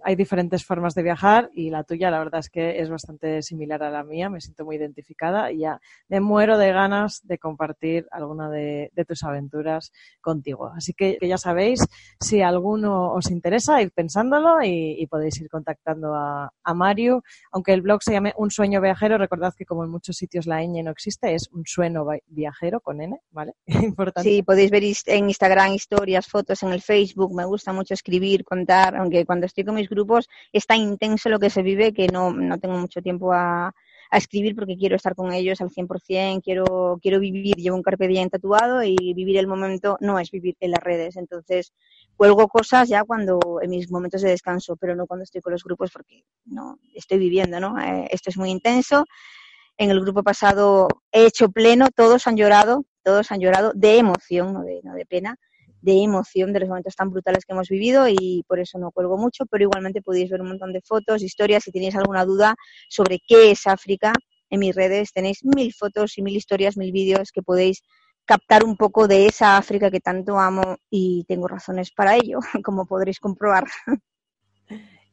[0.03, 3.83] hay diferentes formas de viajar y la tuya, la verdad es que es bastante similar
[3.83, 8.07] a la mía, me siento muy identificada y ya me muero de ganas de compartir
[8.11, 10.71] alguna de, tus aventuras contigo.
[10.77, 11.81] Así que, ya sabéis,
[12.21, 17.25] si alguno os interesa, ir pensándolo y, podéis ir contactando a, a, Mario.
[17.51, 20.63] Aunque el blog se llame Un Sueño Viajero, recordad que como en muchos sitios la
[20.63, 23.55] ñ no existe, es Un Sueño Viajero con N, ¿vale?
[23.67, 24.29] Importante.
[24.29, 28.97] Sí, podéis ver en Instagram historias, fotos en el Facebook, me gusta mucho escribir, contar,
[28.97, 32.33] aunque cuando estoy con mis grupos es tan intenso lo que se vive que no,
[32.33, 33.73] no tengo mucho tiempo a,
[34.13, 38.29] escribir porque quiero estar con ellos al 100%, quiero, quiero vivir, llevo un carpe diem
[38.29, 41.73] tatuado y vivir el momento no es vivir en las redes, entonces
[42.17, 45.63] cuelgo cosas ya cuando en mis momentos de descanso, pero no cuando estoy con los
[45.63, 47.79] grupos porque no estoy viviendo, ¿no?
[47.79, 49.05] Eh, esto es muy intenso.
[49.79, 54.53] En el grupo pasado he hecho pleno, todos han llorado, todos han llorado de emoción,
[54.53, 55.37] no de, no de pena,
[55.83, 59.17] de emoción de los momentos tan brutales que hemos vivido y por eso no cuelgo
[59.17, 62.55] mucho, pero igualmente podéis ver un montón de fotos, historias, si tenéis alguna duda
[62.89, 64.13] sobre qué es África,
[64.51, 67.83] en mis redes tenéis mil fotos y mil historias, mil vídeos que podéis
[68.25, 72.87] captar un poco de esa África que tanto amo y tengo razones para ello, como
[72.87, 73.65] podréis comprobar.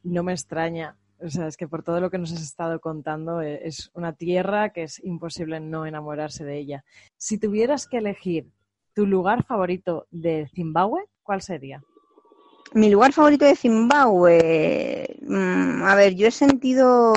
[0.02, 0.96] No me extraña.
[1.20, 4.12] O sea, es que por todo lo que nos has estado contando, eh, es una
[4.12, 6.84] tierra que es imposible no enamorarse de ella.
[7.16, 8.46] Si tuvieras que elegir
[8.94, 11.82] tu lugar favorito de Zimbabue, ¿cuál sería?
[12.74, 17.14] Mi lugar favorito de Zimbabue, mm, a ver, yo he sentido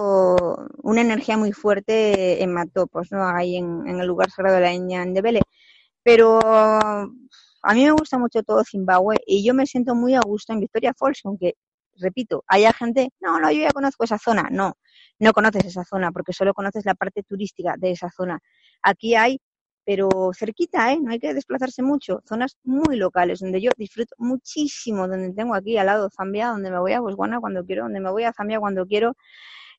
[0.81, 3.27] una energía muy fuerte en Matopos, ¿no?
[3.27, 5.05] Ahí en, el lugar sagrado de la Ña.
[6.03, 10.53] Pero a mí me gusta mucho todo Zimbabue y yo me siento muy a gusto
[10.53, 11.55] en Victoria Falls, aunque
[11.97, 14.49] repito, haya gente, no, no, yo ya conozco esa zona.
[14.51, 14.77] No,
[15.19, 18.39] no conoces esa zona porque solo conoces la parte turística de esa zona.
[18.81, 19.39] Aquí hay
[19.83, 20.99] pero cerquita, ¿eh?
[21.01, 22.21] No hay que desplazarse mucho.
[22.27, 26.79] Zonas muy locales, donde yo disfruto muchísimo, donde tengo aquí al lado Zambia, donde me
[26.79, 29.15] voy a Botswana cuando quiero, donde me voy a Zambia cuando quiero.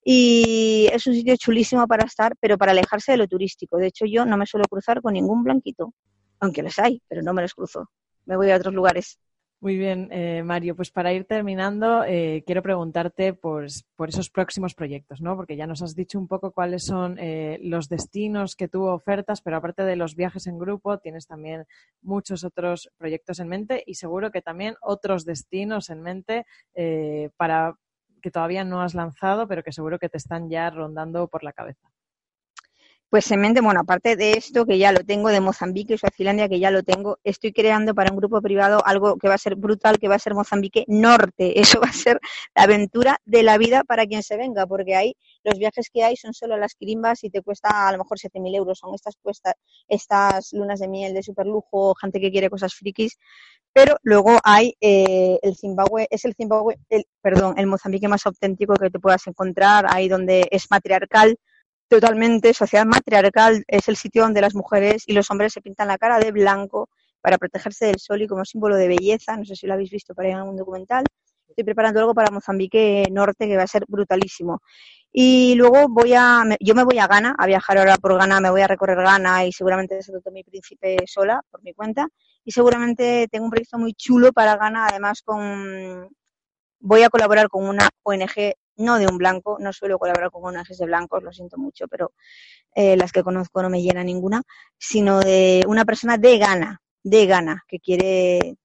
[0.04, 3.76] Y es un sitio chulísimo para estar, pero para alejarse de lo turístico.
[3.78, 5.94] De hecho, yo no me suelo cruzar con ningún blanquito,
[6.40, 7.88] aunque los hay, pero no me los cruzo.
[8.26, 9.18] Me voy a otros lugares.
[9.62, 10.74] Muy bien, eh, Mario.
[10.74, 15.36] Pues para ir terminando, eh, quiero preguntarte por, por, esos próximos proyectos, ¿no?
[15.36, 19.40] Porque ya nos has dicho un poco cuáles son eh, los destinos que tú ofertas,
[19.40, 21.64] pero aparte de los viajes en grupo, tienes también
[22.00, 26.44] muchos otros proyectos en mente y seguro que también otros destinos en mente
[27.36, 27.76] para
[28.20, 31.52] que todavía no has lanzado, pero que seguro que te están ya rondando por la
[31.52, 31.88] cabeza.
[33.12, 36.48] Pues en mente, bueno, aparte de esto que ya lo tengo de Mozambique y Suazilandia,
[36.48, 39.54] que ya lo tengo, estoy creando para un grupo privado algo que va a ser
[39.54, 41.60] brutal, que va a ser Mozambique Norte.
[41.60, 42.18] Eso va a ser
[42.54, 46.16] la aventura de la vida para quien se venga, porque ahí los viajes que hay
[46.16, 48.78] son solo las quirimbas y te cuesta a lo mejor 7.000 euros.
[48.78, 49.56] Son estas, cuestas,
[49.88, 53.18] estas lunas de miel de superlujo, gente que quiere cosas frikis.
[53.74, 58.72] Pero luego hay eh, el Zimbabue, es el Zimbabue, el, perdón, el Mozambique más auténtico
[58.72, 61.36] que te puedas encontrar, ahí donde es matriarcal
[61.92, 65.98] totalmente sociedad matriarcal, es el sitio donde las mujeres y los hombres se pintan la
[65.98, 66.88] cara de blanco
[67.20, 69.36] para protegerse del sol y como símbolo de belleza.
[69.36, 71.04] No sé si lo habéis visto por ahí en algún documental.
[71.46, 74.62] Estoy preparando algo para Mozambique Norte que va a ser brutalísimo.
[75.12, 78.48] Y luego voy a, yo me voy a Ghana, a viajar ahora por Ghana, me
[78.48, 82.08] voy a recorrer Ghana y seguramente todo mi príncipe sola, por mi cuenta.
[82.42, 86.08] Y seguramente tengo un proyecto muy chulo para Ghana, además con,
[86.80, 90.78] voy a colaborar con una ONG no de un blanco, no suelo colaborar con ONGs
[90.78, 92.12] de blancos, lo siento mucho, pero
[92.74, 94.42] eh, las que conozco no me llena ninguna,
[94.78, 98.56] sino de una persona de gana, de gana, que quiere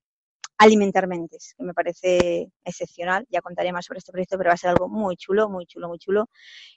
[0.58, 3.24] alimentar mentes, que me parece excepcional.
[3.30, 5.88] Ya contaré más sobre este proyecto, pero va a ser algo muy chulo, muy chulo,
[5.88, 6.28] muy chulo.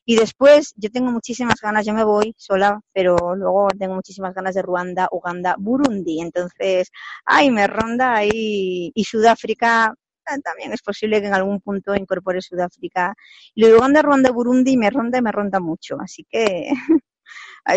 [0.06, 4.56] Y después, yo tengo muchísimas ganas, yo me voy sola, pero luego tengo muchísimas ganas
[4.56, 6.22] de Ruanda, Uganda, Burundi.
[6.22, 6.92] Entonces,
[7.26, 8.92] ay, me ronda ahí.
[8.94, 9.96] Y Sudáfrica,
[10.44, 13.14] también es posible que en algún punto incorpore Sudáfrica.
[13.54, 15.98] Y luego anda Ruanda, Burundi me ronda y me ronda mucho.
[16.00, 16.70] Así que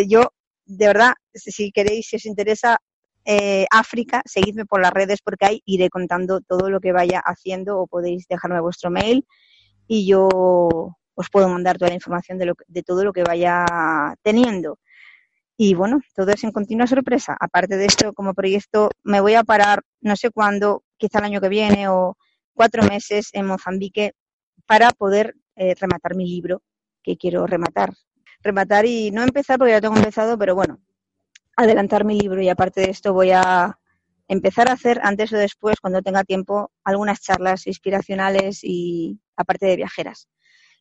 [0.08, 0.32] yo,
[0.64, 2.78] de verdad, si queréis, si os interesa
[3.24, 7.78] eh, África, seguidme por las redes porque ahí iré contando todo lo que vaya haciendo
[7.78, 9.26] o podéis dejarme vuestro mail
[9.86, 10.28] y yo
[11.14, 13.64] os puedo mandar toda la información de, lo, de todo lo que vaya
[14.22, 14.78] teniendo.
[15.56, 17.36] Y bueno, todo es en continua sorpresa.
[17.38, 21.40] Aparte de esto, como proyecto, me voy a parar no sé cuándo, quizá el año
[21.40, 22.16] que viene o
[22.54, 24.12] cuatro meses en Mozambique
[24.66, 26.62] para poder eh, rematar mi libro
[27.02, 27.92] que quiero rematar.
[28.42, 30.80] Rematar y no empezar porque ya tengo empezado, pero bueno,
[31.56, 33.78] adelantar mi libro y aparte de esto voy a
[34.28, 39.76] empezar a hacer antes o después, cuando tenga tiempo, algunas charlas inspiracionales y aparte de
[39.76, 40.28] viajeras.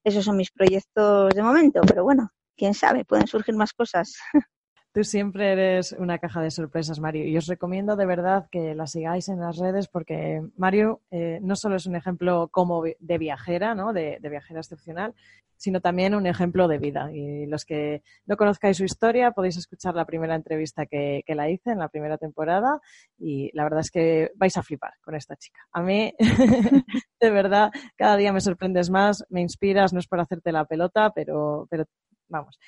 [0.04, 4.16] Esos son mis proyectos de momento, pero bueno, quién sabe, pueden surgir más cosas.
[4.94, 8.86] Tú siempre eres una caja de sorpresas, Mario, y os recomiendo de verdad que la
[8.86, 13.74] sigáis en las redes porque Mario eh, no solo es un ejemplo como de viajera,
[13.74, 13.92] ¿no?
[13.92, 15.16] De, viajera excepcional,
[15.58, 17.12] sino también un ejemplo de vida.
[17.12, 21.50] Y los que no conozcáis su historia podéis escuchar la primera entrevista que, que la
[21.50, 22.80] hice en la primera temporada
[23.18, 25.60] y la verdad es que vais a flipar con esta chica.
[25.72, 26.14] A mí,
[27.20, 31.12] de verdad, cada día me sorprendes más, me inspiras, no es por hacerte la pelota,
[31.16, 31.86] pero, pero
[32.30, 32.60] vamos,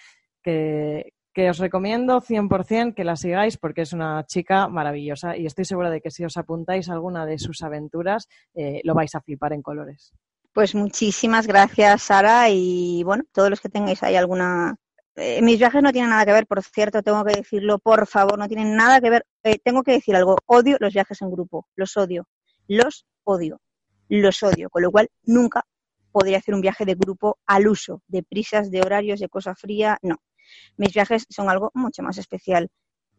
[0.41, 5.65] que, que os recomiendo 100% que la sigáis porque es una chica maravillosa y estoy
[5.65, 9.21] segura de que si os apuntáis a alguna de sus aventuras eh, lo vais a
[9.21, 10.13] flipar en colores.
[10.53, 14.77] Pues muchísimas gracias, Sara, y bueno, todos los que tengáis ahí alguna...
[15.17, 18.39] Eh, mis viajes no tienen nada que ver, por cierto, tengo que decirlo, por favor,
[18.39, 19.25] no tienen nada que ver.
[19.43, 22.29] Eh, tengo que decir algo, odio los viajes en grupo, los odio,
[22.69, 23.59] los odio,
[24.07, 25.65] los odio, con lo cual nunca
[26.13, 29.97] podría hacer un viaje de grupo al uso, de prisas, de horarios, de cosa fría,
[30.01, 30.15] no
[30.77, 32.69] mis viajes son algo mucho más especial.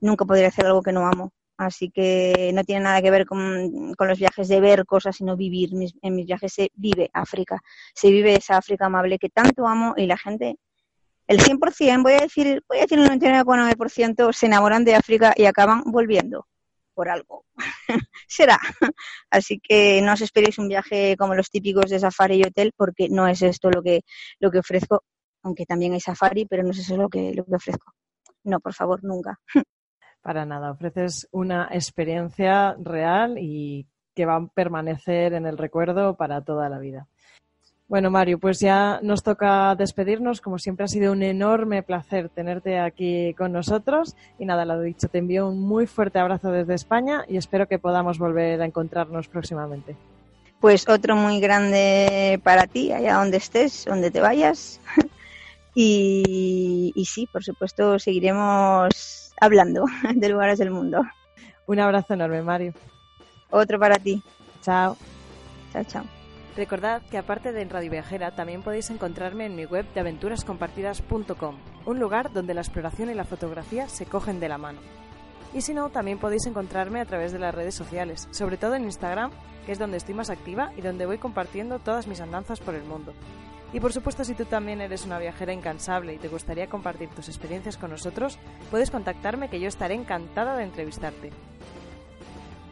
[0.00, 1.32] Nunca podría hacer algo que no amo.
[1.58, 5.70] Así que no tiene nada que ver con, los viajes de ver cosas, sino vivir.
[6.02, 7.62] en mis viajes se vive África.
[7.94, 10.58] Se vive esa África amable que tanto amo y la gente,
[11.26, 15.46] el 100%, voy a decir, voy a decir el 99,9% se enamoran de África y
[15.46, 16.46] acaban volviendo
[16.94, 17.44] por algo.
[18.28, 18.58] Será.
[19.30, 23.08] Así que no os esperéis un viaje como los típicos de safari y hotel porque
[23.08, 24.02] no es esto lo que,
[24.40, 25.04] lo que ofrezco
[25.46, 27.92] aunque también hay safari, pero no es eso lo que, lo que ofrezco.
[28.42, 29.38] No, por favor, nunca.
[30.20, 36.40] Para nada, ofreces una experiencia real y que va a permanecer en el recuerdo para
[36.42, 37.06] toda la vida.
[37.86, 40.40] Bueno, Mario, pues ya nos toca despedirnos.
[40.40, 44.16] Como siempre ha sido un enorme placer tenerte aquí con nosotros.
[44.40, 47.78] Y nada, lo dicho, te envío un muy fuerte abrazo desde España y espero que
[47.78, 49.96] podamos volver a encontrarnos próximamente.
[50.58, 54.80] Pues otro muy grande para ti, allá donde estés, donde te vayas.
[55.78, 61.02] Y, y sí, por supuesto, seguiremos hablando de lugares del mundo.
[61.66, 62.72] Un abrazo enorme, Mario.
[63.50, 64.22] Otro para ti.
[64.62, 64.96] Chao.
[65.74, 66.04] Chao, chao.
[66.56, 71.56] Recordad que aparte de en Radio Viajera también podéis encontrarme en mi web de aventurascompartidas.com,
[71.84, 74.80] un lugar donde la exploración y la fotografía se cogen de la mano.
[75.52, 78.84] Y si no, también podéis encontrarme a través de las redes sociales, sobre todo en
[78.84, 79.30] Instagram,
[79.66, 82.84] que es donde estoy más activa y donde voy compartiendo todas mis andanzas por el
[82.84, 83.12] mundo.
[83.72, 87.28] Y por supuesto, si tú también eres una viajera incansable y te gustaría compartir tus
[87.28, 88.38] experiencias con nosotros,
[88.70, 91.30] puedes contactarme que yo estaré encantada de entrevistarte.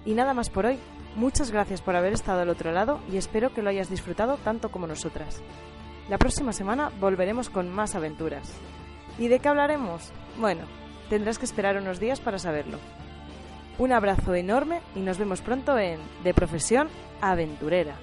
[0.04, 0.78] Y nada más por hoy.
[1.16, 4.70] Muchas gracias por haber estado al otro lado y espero que lo hayas disfrutado tanto
[4.70, 5.40] como nosotras.
[6.08, 8.52] La próxima semana volveremos con más aventuras.
[9.16, 10.10] ¿Y de qué hablaremos?
[10.38, 10.62] Bueno,
[11.08, 12.78] tendrás que esperar unos días para saberlo.
[13.78, 16.88] Un abrazo enorme y nos vemos pronto en De Profesión
[17.20, 17.96] Aventurera.